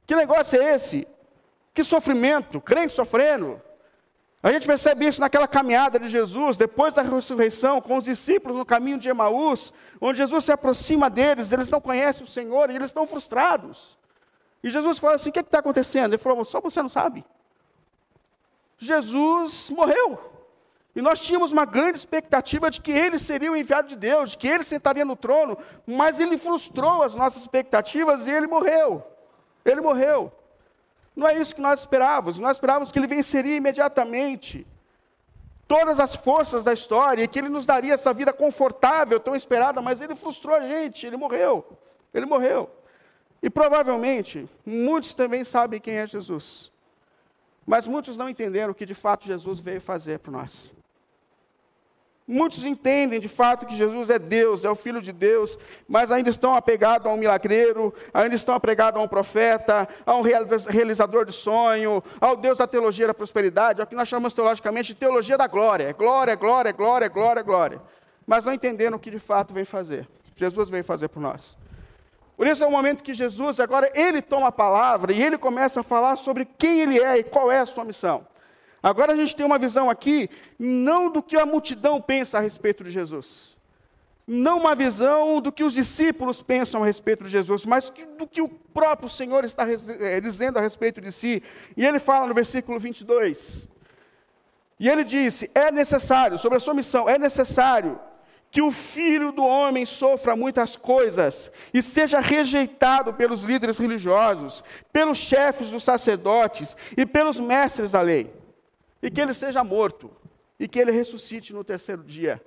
que 0.06 0.16
negócio 0.16 0.62
é 0.62 0.76
esse? 0.76 1.08
Que 1.74 1.84
sofrimento, 1.84 2.62
crente 2.62 2.94
sofrendo. 2.94 3.60
A 4.44 4.52
gente 4.52 4.68
percebe 4.68 5.08
isso 5.08 5.20
naquela 5.20 5.48
caminhada 5.48 6.00
de 6.00 6.08
Jesus, 6.08 6.56
depois 6.56 6.94
da 6.94 7.02
ressurreição, 7.02 7.82
com 7.82 7.98
os 7.98 8.06
discípulos 8.06 8.60
no 8.60 8.66
caminho 8.66 9.00
de 9.00 9.10
Emaús, 9.10 9.74
onde 10.00 10.20
Jesus 10.20 10.46
se 10.46 10.52
aproxima 10.52 11.10
deles, 11.10 11.52
eles 11.52 11.72
não 11.72 11.82
conhecem 11.82 12.24
o 12.24 12.28
Senhor 12.28 12.70
e 12.70 12.76
eles 12.76 12.92
estão 12.92 13.08
frustrados. 13.08 13.98
E 14.64 14.70
Jesus 14.70 15.00
fala 15.00 15.16
assim: 15.16 15.32
O 15.32 15.34
que 15.34 15.40
está 15.40 15.58
acontecendo? 15.58 16.14
Ele 16.14 16.22
falou: 16.22 16.46
Só 16.46 16.62
você 16.62 16.80
não 16.80 16.90
sabe. 16.90 17.26
Jesus 18.78 19.72
morreu. 19.72 20.35
E 20.96 21.02
nós 21.02 21.20
tínhamos 21.20 21.52
uma 21.52 21.66
grande 21.66 21.98
expectativa 21.98 22.72
de 22.72 22.80
que 22.80 22.92
ele 22.92 23.20
seria 23.20 23.52
o 23.52 23.58
enviado 23.58 23.90
de 23.90 23.98
Deus, 23.98 24.32
de 24.32 24.38
que 24.38 24.48
ele 24.48 24.64
sentaria 24.64 25.04
no 25.04 25.16
trono, 25.16 25.58
mas 25.86 26.22
ele 26.22 26.38
frustrou 26.38 27.04
as 27.04 27.14
nossas 27.14 27.42
expectativas 27.42 28.28
e 28.28 28.32
ele 28.32 28.48
morreu. 28.48 29.04
Ele 29.66 29.82
morreu. 29.82 30.32
Não 31.14 31.28
é 31.28 31.38
isso 31.38 31.54
que 31.54 31.62
nós 31.62 31.82
esperávamos. 31.82 32.40
Nós 32.40 32.56
esperávamos 32.56 32.94
que 32.94 33.00
ele 33.00 33.08
venceria 33.08 33.58
imediatamente 33.58 34.66
todas 35.68 36.00
as 36.00 36.16
forças 36.16 36.64
da 36.64 36.72
história 36.72 37.24
e 37.24 37.28
que 37.28 37.40
ele 37.40 37.50
nos 37.50 37.66
daria 37.66 37.94
essa 37.94 38.14
vida 38.14 38.32
confortável, 38.32 39.20
tão 39.20 39.36
esperada, 39.36 39.82
mas 39.82 40.00
ele 40.00 40.16
frustrou 40.16 40.56
a 40.56 40.62
gente, 40.62 41.06
ele 41.06 41.18
morreu. 41.18 41.66
Ele 42.14 42.26
morreu. 42.26 42.70
E 43.44 43.50
provavelmente, 43.50 44.48
muitos 44.66 45.14
também 45.14 45.44
sabem 45.44 45.82
quem 45.82 45.96
é 45.96 46.08
Jesus. 46.08 46.72
Mas 47.66 47.86
muitos 47.86 48.16
não 48.16 48.30
entenderam 48.30 48.72
o 48.72 48.76
que 48.76 48.86
de 48.86 48.94
fato 48.94 49.26
Jesus 49.26 49.60
veio 49.60 49.82
fazer 49.82 50.20
para 50.20 50.32
nós. 50.32 50.72
Muitos 52.28 52.66
entendem 52.66 53.20
de 53.20 53.28
fato 53.28 53.68
que 53.68 53.76
Jesus 53.76 54.10
é 54.10 54.18
Deus, 54.18 54.66
é 54.66 54.70
o 54.70 54.74
Filho 54.74 55.00
de 55.00 55.12
Deus, 55.12 55.60
mas 55.88 56.12
ainda 56.12 56.32
estão 56.32 56.56
apegados 56.56 57.06
a 57.06 57.14
um 57.14 57.18
milagreiro, 57.18 57.94
ainda 58.12 58.34
estão 58.34 58.56
apegados 58.56 59.00
a 59.00 59.04
um 59.04 59.08
profeta, 59.08 59.88
a 60.04 60.16
um 60.16 60.22
realizador 60.22 61.24
de 61.24 61.32
sonho, 61.32 62.04
ao 62.20 62.36
Deus 62.36 62.58
da 62.58 62.66
teologia 62.66 63.06
da 63.06 63.14
prosperidade, 63.14 63.80
ao 63.80 63.86
que 63.86 63.94
nós 63.94 64.08
chamamos 64.08 64.34
teologicamente 64.34 64.88
de 64.88 65.00
teologia 65.00 65.38
da 65.38 65.46
glória. 65.46 65.94
Glória, 65.94 66.36
glória, 66.36 66.72
glória, 66.72 67.08
glória, 67.08 67.44
glória. 67.44 67.82
Mas 68.26 68.44
não 68.44 68.54
entenderam 68.54 68.98
o 68.98 69.00
que 69.00 69.12
de 69.12 69.20
fato 69.20 69.54
vem 69.54 69.64
fazer. 69.64 70.08
Jesus 70.36 70.68
veio 70.68 70.84
fazer 70.84 71.10
por 71.10 71.20
nós. 71.20 71.56
Por 72.36 72.48
isso 72.48 72.64
é 72.64 72.68
o 72.68 72.72
momento 72.72 73.04
que 73.04 73.14
Jesus, 73.14 73.60
agora, 73.60 73.92
ele 73.94 74.20
toma 74.20 74.48
a 74.48 74.52
palavra 74.52 75.14
e 75.14 75.22
ele 75.22 75.38
começa 75.38 75.82
a 75.82 75.84
falar 75.84 76.16
sobre 76.16 76.44
quem 76.58 76.82
ele 76.82 77.00
é 77.00 77.20
e 77.20 77.24
qual 77.24 77.52
é 77.52 77.60
a 77.60 77.66
sua 77.68 77.86
missão. 77.86 78.26
Agora 78.86 79.14
a 79.14 79.16
gente 79.16 79.36
tem 79.36 79.44
uma 79.44 79.58
visão 79.58 79.90
aqui, 79.90 80.30
não 80.60 81.10
do 81.10 81.24
que 81.24 81.36
a 81.36 81.44
multidão 81.44 82.00
pensa 82.00 82.38
a 82.38 82.42
respeito 82.42 82.84
de 82.84 82.92
Jesus. 82.92 83.58
Não 84.28 84.60
uma 84.60 84.76
visão 84.76 85.42
do 85.42 85.52
que 85.52 85.64
os 85.64 85.74
discípulos 85.74 86.44
pensam 86.44 86.84
a 86.84 86.86
respeito 86.86 87.24
de 87.24 87.32
Jesus, 87.32 87.66
mas 87.66 87.92
do 88.16 88.28
que 88.28 88.44
o 88.44 88.48
próprio 88.48 89.10
Senhor 89.10 89.44
está 89.44 89.66
eh, 89.68 90.22
dizendo 90.22 90.60
a 90.60 90.62
respeito 90.62 91.02
de 91.02 91.12
si. 91.12 91.42
E 91.76 91.84
ele 91.84 91.98
fala 91.98 92.28
no 92.28 92.36
versículo 92.36 92.80
22. 92.80 93.68
E 94.80 94.88
ele 94.88 95.04
disse: 95.04 95.50
É 95.56 95.72
necessário, 95.72 96.38
sobre 96.38 96.58
a 96.58 96.62
sua 96.62 96.76
missão, 96.76 97.10
é 97.10 97.18
necessário 97.18 98.00
que 98.52 98.62
o 98.62 98.70
filho 98.72 99.32
do 99.32 99.44
homem 99.44 99.84
sofra 99.84 100.36
muitas 100.36 100.76
coisas 100.76 101.52
e 101.74 101.82
seja 101.82 102.20
rejeitado 102.20 103.16
pelos 103.16 103.42
líderes 103.42 103.80
religiosos, 103.80 104.64
pelos 104.94 105.18
chefes 105.18 105.72
dos 105.72 105.84
sacerdotes 105.84 106.78
e 106.96 107.04
pelos 107.04 107.40
mestres 107.40 107.94
da 107.94 108.02
lei 108.02 108.45
e 109.06 109.12
que 109.12 109.22
ele 109.22 109.36
seja 109.36 109.64
morto, 109.64 110.10
e 110.60 110.68
que 110.68 110.80
ele 110.80 110.90
ressuscite 110.90 111.54
no 111.54 111.64
terceiro 111.64 112.04
dia. 112.04 112.42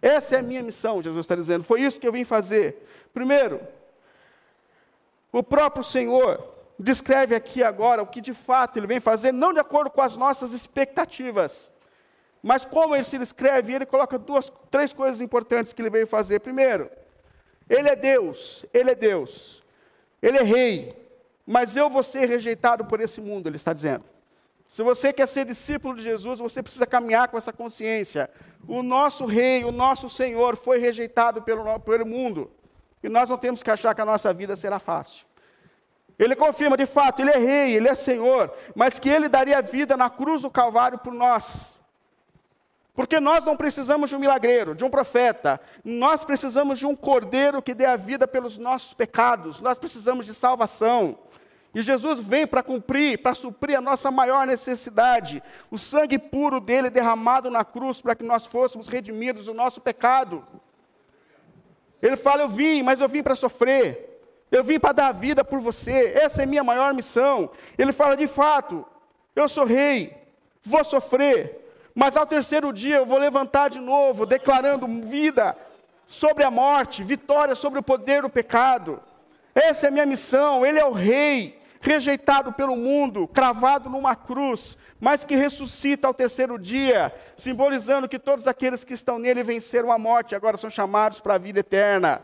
Essa 0.00 0.36
é 0.36 0.38
a 0.38 0.42
minha 0.42 0.62
missão, 0.62 1.02
Jesus 1.02 1.24
está 1.24 1.34
dizendo. 1.34 1.62
Foi 1.62 1.82
isso 1.82 2.00
que 2.00 2.08
eu 2.08 2.12
vim 2.12 2.24
fazer. 2.24 2.88
Primeiro, 3.12 3.60
o 5.30 5.42
próprio 5.42 5.84
Senhor 5.84 6.42
descreve 6.78 7.34
aqui 7.34 7.62
agora 7.62 8.02
o 8.02 8.06
que 8.06 8.22
de 8.22 8.32
fato 8.32 8.78
ele 8.78 8.86
vem 8.86 8.98
fazer, 8.98 9.30
não 9.30 9.52
de 9.52 9.60
acordo 9.60 9.90
com 9.90 10.00
as 10.00 10.16
nossas 10.16 10.54
expectativas, 10.54 11.70
mas 12.42 12.64
como 12.64 12.96
ele 12.96 13.04
se 13.04 13.18
descreve, 13.18 13.74
ele 13.74 13.84
coloca 13.84 14.18
duas, 14.18 14.50
três 14.70 14.94
coisas 14.94 15.20
importantes 15.20 15.74
que 15.74 15.82
ele 15.82 15.90
veio 15.90 16.06
fazer. 16.06 16.40
Primeiro, 16.40 16.90
ele 17.68 17.90
é 17.90 17.94
Deus, 17.94 18.64
ele 18.72 18.92
é 18.92 18.94
Deus, 18.94 19.62
ele 20.22 20.38
é 20.38 20.42
rei, 20.42 20.88
mas 21.46 21.76
eu 21.76 21.90
vou 21.90 22.02
ser 22.02 22.24
rejeitado 22.24 22.86
por 22.86 23.02
esse 23.02 23.20
mundo, 23.20 23.50
ele 23.50 23.56
está 23.56 23.74
dizendo. 23.74 24.06
Se 24.70 24.84
você 24.84 25.12
quer 25.12 25.26
ser 25.26 25.44
discípulo 25.44 25.96
de 25.96 26.02
Jesus, 26.04 26.38
você 26.38 26.62
precisa 26.62 26.86
caminhar 26.86 27.26
com 27.26 27.36
essa 27.36 27.52
consciência. 27.52 28.30
O 28.68 28.84
nosso 28.84 29.26
rei, 29.26 29.64
o 29.64 29.72
nosso 29.72 30.08
Senhor 30.08 30.54
foi 30.54 30.78
rejeitado 30.78 31.42
pelo, 31.42 31.80
pelo 31.80 32.06
mundo. 32.06 32.48
E 33.02 33.08
nós 33.08 33.28
não 33.28 33.36
temos 33.36 33.64
que 33.64 33.70
achar 33.72 33.96
que 33.96 34.00
a 34.00 34.04
nossa 34.04 34.32
vida 34.32 34.54
será 34.54 34.78
fácil. 34.78 35.26
Ele 36.16 36.36
confirma, 36.36 36.76
de 36.76 36.86
fato, 36.86 37.20
ele 37.20 37.32
é 37.32 37.36
rei, 37.36 37.74
ele 37.74 37.88
é 37.88 37.96
Senhor, 37.96 38.54
mas 38.72 39.00
que 39.00 39.08
ele 39.08 39.28
daria 39.28 39.60
vida 39.60 39.96
na 39.96 40.08
cruz 40.08 40.42
do 40.42 40.50
Calvário 40.50 40.98
por 40.98 41.12
nós. 41.12 41.74
Porque 42.94 43.18
nós 43.18 43.44
não 43.44 43.56
precisamos 43.56 44.08
de 44.08 44.14
um 44.14 44.20
milagreiro, 44.20 44.76
de 44.76 44.84
um 44.84 44.90
profeta. 44.90 45.60
Nós 45.84 46.24
precisamos 46.24 46.78
de 46.78 46.86
um 46.86 46.94
cordeiro 46.94 47.60
que 47.60 47.74
dê 47.74 47.86
a 47.86 47.96
vida 47.96 48.28
pelos 48.28 48.56
nossos 48.56 48.94
pecados. 48.94 49.60
Nós 49.60 49.78
precisamos 49.78 50.26
de 50.26 50.32
salvação. 50.32 51.18
E 51.74 51.82
Jesus 51.82 52.18
vem 52.18 52.46
para 52.46 52.62
cumprir, 52.62 53.18
para 53.22 53.34
suprir 53.34 53.78
a 53.78 53.80
nossa 53.80 54.10
maior 54.10 54.46
necessidade. 54.46 55.42
O 55.70 55.78
sangue 55.78 56.18
puro 56.18 56.60
dele 56.60 56.90
derramado 56.90 57.48
na 57.48 57.64
cruz 57.64 58.00
para 58.00 58.16
que 58.16 58.24
nós 58.24 58.44
fôssemos 58.46 58.88
redimidos 58.88 59.44
do 59.44 59.54
nosso 59.54 59.80
pecado. 59.80 60.44
Ele 62.02 62.16
fala: 62.16 62.42
Eu 62.42 62.48
vim, 62.48 62.82
mas 62.82 63.00
eu 63.00 63.08
vim 63.08 63.22
para 63.22 63.36
sofrer. 63.36 64.08
Eu 64.50 64.64
vim 64.64 64.80
para 64.80 64.92
dar 64.92 65.06
a 65.08 65.12
vida 65.12 65.44
por 65.44 65.60
você. 65.60 66.12
Essa 66.20 66.42
é 66.42 66.46
minha 66.46 66.64
maior 66.64 66.92
missão. 66.92 67.50
Ele 67.78 67.92
fala: 67.92 68.16
De 68.16 68.26
fato, 68.26 68.84
eu 69.36 69.48
sou 69.48 69.64
rei, 69.64 70.16
vou 70.62 70.82
sofrer, 70.82 71.72
mas 71.94 72.16
ao 72.16 72.26
terceiro 72.26 72.72
dia 72.72 72.96
eu 72.96 73.06
vou 73.06 73.18
levantar 73.18 73.70
de 73.70 73.78
novo, 73.78 74.26
declarando 74.26 74.88
vida 75.06 75.56
sobre 76.04 76.42
a 76.42 76.50
morte, 76.50 77.04
vitória 77.04 77.54
sobre 77.54 77.78
o 77.78 77.82
poder 77.82 78.22
do 78.22 78.28
pecado. 78.28 79.00
Essa 79.54 79.86
é 79.86 79.88
a 79.88 79.92
minha 79.92 80.06
missão. 80.06 80.66
Ele 80.66 80.80
é 80.80 80.84
o 80.84 80.90
rei 80.90 81.59
rejeitado 81.80 82.52
pelo 82.52 82.76
mundo, 82.76 83.26
cravado 83.26 83.88
numa 83.88 84.14
cruz, 84.14 84.76
mas 85.00 85.24
que 85.24 85.34
ressuscita 85.34 86.06
ao 86.06 86.14
terceiro 86.14 86.58
dia, 86.58 87.12
simbolizando 87.36 88.08
que 88.08 88.18
todos 88.18 88.46
aqueles 88.46 88.84
que 88.84 88.92
estão 88.92 89.18
nele 89.18 89.42
venceram 89.42 89.90
a 89.90 89.98
morte 89.98 90.34
agora 90.34 90.58
são 90.58 90.68
chamados 90.68 91.20
para 91.20 91.34
a 91.34 91.38
vida 91.38 91.60
eterna. 91.60 92.22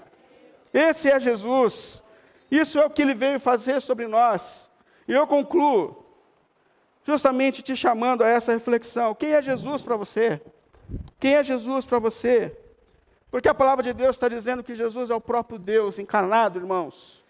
Esse 0.73 1.11
é 1.11 1.19
Jesus. 1.19 2.03
Isso 2.51 2.79
é 2.79 2.85
o 2.85 2.91
que 2.91 3.01
ele 3.01 3.15
veio 3.15 3.41
fazer 3.41 3.81
sobre 3.81 4.07
nós. 4.07 4.69
E 5.09 5.13
eu 5.13 5.27
concluo, 5.27 6.05
justamente 7.05 7.63
te 7.63 7.75
chamando 7.75 8.23
a 8.23 8.29
essa 8.29 8.53
reflexão: 8.53 9.15
quem 9.15 9.33
é 9.33 9.41
Jesus 9.41 9.83
para 9.83 9.97
você? 9.97 10.41
Quem 11.19 11.35
é 11.35 11.43
Jesus 11.43 11.87
para 11.87 11.99
você? 11.99 12.55
Porque 13.31 13.49
a 13.49 13.55
palavra 13.55 13.83
de 13.83 13.93
Deus 13.93 14.17
está 14.17 14.29
dizendo 14.29 14.63
que 14.63 14.75
Jesus 14.75 15.09
é 15.09 15.15
o 15.15 15.21
próprio 15.21 15.59
Deus 15.59 15.99
encarnado, 15.99 16.59
irmãos 16.59 17.26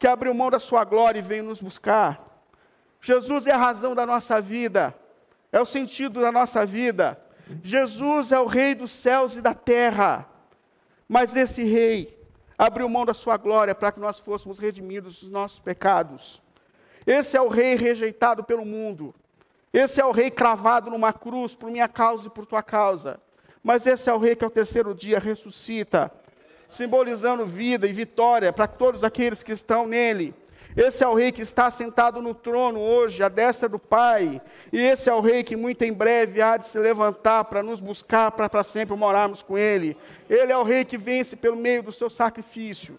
que 0.00 0.08
abriu 0.08 0.32
mão 0.32 0.50
da 0.50 0.58
sua 0.58 0.82
glória 0.82 1.18
e 1.18 1.22
veio 1.22 1.44
nos 1.44 1.60
buscar. 1.60 2.24
Jesus 3.02 3.46
é 3.46 3.52
a 3.52 3.58
razão 3.58 3.94
da 3.94 4.06
nossa 4.06 4.40
vida, 4.40 4.94
é 5.52 5.60
o 5.60 5.66
sentido 5.66 6.22
da 6.22 6.32
nossa 6.32 6.64
vida. 6.64 7.20
Jesus 7.62 8.32
é 8.32 8.40
o 8.40 8.46
Rei 8.46 8.74
dos 8.74 8.90
céus 8.90 9.36
e 9.36 9.42
da 9.42 9.52
terra. 9.52 10.26
Mas 11.06 11.36
esse 11.36 11.64
Rei 11.64 12.18
abriu 12.56 12.88
mão 12.88 13.04
da 13.04 13.12
sua 13.12 13.36
glória 13.36 13.74
para 13.74 13.92
que 13.92 14.00
nós 14.00 14.18
fôssemos 14.18 14.58
redimidos 14.58 15.20
dos 15.20 15.30
nossos 15.30 15.58
pecados. 15.58 16.40
Esse 17.06 17.36
é 17.36 17.42
o 17.42 17.48
Rei 17.48 17.74
rejeitado 17.74 18.42
pelo 18.42 18.64
mundo. 18.64 19.14
Esse 19.70 20.00
é 20.00 20.04
o 20.04 20.12
Rei 20.12 20.30
cravado 20.30 20.90
numa 20.90 21.12
cruz 21.12 21.54
por 21.54 21.70
minha 21.70 21.88
causa 21.88 22.26
e 22.26 22.30
por 22.30 22.46
tua 22.46 22.62
causa. 22.62 23.20
Mas 23.62 23.86
esse 23.86 24.08
é 24.08 24.14
o 24.14 24.18
Rei 24.18 24.34
que 24.34 24.44
ao 24.44 24.50
terceiro 24.50 24.94
dia 24.94 25.18
ressuscita 25.18 26.10
simbolizando 26.70 27.44
vida 27.44 27.86
e 27.86 27.92
vitória 27.92 28.52
para 28.52 28.66
todos 28.66 29.04
aqueles 29.04 29.42
que 29.42 29.52
estão 29.52 29.86
nele. 29.86 30.34
Esse 30.76 31.02
é 31.02 31.08
o 31.08 31.14
rei 31.14 31.32
que 31.32 31.42
está 31.42 31.68
sentado 31.68 32.22
no 32.22 32.32
trono 32.32 32.80
hoje, 32.80 33.22
à 33.24 33.28
destra 33.28 33.68
do 33.68 33.78
Pai. 33.78 34.40
E 34.72 34.78
esse 34.78 35.10
é 35.10 35.14
o 35.14 35.20
rei 35.20 35.42
que 35.42 35.56
muito 35.56 35.82
em 35.82 35.92
breve 35.92 36.40
há 36.40 36.56
de 36.56 36.66
se 36.66 36.78
levantar 36.78 37.44
para 37.44 37.62
nos 37.62 37.80
buscar, 37.80 38.30
para, 38.30 38.48
para 38.48 38.62
sempre 38.62 38.96
morarmos 38.96 39.42
com 39.42 39.58
ele. 39.58 39.96
Ele 40.28 40.52
é 40.52 40.56
o 40.56 40.62
rei 40.62 40.84
que 40.84 40.96
vence 40.96 41.34
pelo 41.34 41.56
meio 41.56 41.82
do 41.82 41.90
seu 41.90 42.08
sacrifício. 42.08 42.98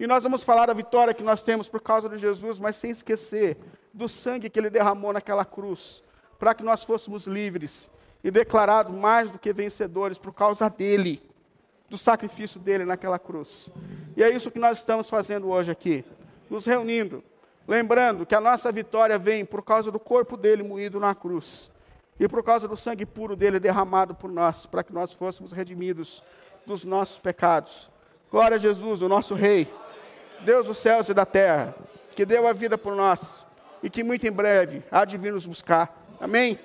E 0.00 0.06
nós 0.06 0.24
vamos 0.24 0.42
falar 0.42 0.66
da 0.66 0.72
vitória 0.72 1.12
que 1.12 1.22
nós 1.22 1.42
temos 1.42 1.68
por 1.68 1.82
causa 1.82 2.08
de 2.08 2.16
Jesus, 2.16 2.58
mas 2.58 2.76
sem 2.76 2.90
esquecer 2.90 3.58
do 3.92 4.08
sangue 4.08 4.48
que 4.48 4.58
ele 4.58 4.70
derramou 4.70 5.12
naquela 5.12 5.44
cruz, 5.44 6.02
para 6.38 6.54
que 6.54 6.64
nós 6.64 6.82
fôssemos 6.82 7.26
livres 7.26 7.90
e 8.24 8.30
declarados 8.30 8.94
mais 8.94 9.30
do 9.30 9.38
que 9.38 9.52
vencedores 9.52 10.16
por 10.16 10.32
causa 10.32 10.70
dele, 10.70 11.22
do 11.92 11.98
sacrifício 11.98 12.58
dele 12.58 12.86
naquela 12.86 13.18
cruz. 13.18 13.70
E 14.16 14.22
é 14.22 14.30
isso 14.30 14.50
que 14.50 14.58
nós 14.58 14.78
estamos 14.78 15.10
fazendo 15.10 15.50
hoje 15.50 15.70
aqui, 15.70 16.02
nos 16.48 16.64
reunindo, 16.64 17.22
lembrando 17.68 18.24
que 18.24 18.34
a 18.34 18.40
nossa 18.40 18.72
vitória 18.72 19.18
vem 19.18 19.44
por 19.44 19.62
causa 19.62 19.92
do 19.92 20.00
corpo 20.00 20.34
dele 20.34 20.62
moído 20.62 20.98
na 20.98 21.14
cruz 21.14 21.70
e 22.18 22.26
por 22.26 22.42
causa 22.42 22.66
do 22.66 22.78
sangue 22.78 23.04
puro 23.04 23.36
dele 23.36 23.60
derramado 23.60 24.14
por 24.14 24.32
nós, 24.32 24.64
para 24.64 24.82
que 24.82 24.90
nós 24.90 25.12
fôssemos 25.12 25.52
redimidos 25.52 26.22
dos 26.64 26.82
nossos 26.82 27.18
pecados. 27.18 27.90
Glória 28.30 28.54
a 28.54 28.58
Jesus, 28.58 29.02
o 29.02 29.08
nosso 29.08 29.34
Rei, 29.34 29.70
Deus 30.40 30.68
dos 30.68 30.78
céus 30.78 31.10
e 31.10 31.14
da 31.14 31.26
terra, 31.26 31.74
que 32.16 32.24
deu 32.24 32.46
a 32.46 32.54
vida 32.54 32.78
por 32.78 32.96
nós 32.96 33.44
e 33.82 33.90
que 33.90 34.02
muito 34.02 34.26
em 34.26 34.32
breve 34.32 34.82
há 34.90 35.04
de 35.04 35.18
vir 35.18 35.32
nos 35.34 35.44
buscar. 35.44 35.94
Amém? 36.18 36.58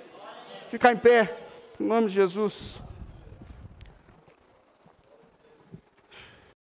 Ficar 0.69 0.93
em 0.93 0.97
pé, 0.97 1.35
em 1.77 1.83
nome 1.83 2.07
de 2.07 2.13
Jesus. 2.13 2.81